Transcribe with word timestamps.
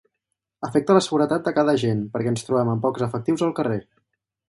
Afecta 0.67 0.95
la 0.97 1.01
seguretat 1.09 1.45
de 1.49 1.53
cada 1.59 1.77
agent, 1.81 2.03
perquè 2.17 2.35
ens 2.35 2.49
trobem 2.51 2.75
amb 2.75 2.87
pocs 2.89 3.09
efectius 3.11 3.49
al 3.51 3.59
carrer. 3.63 3.83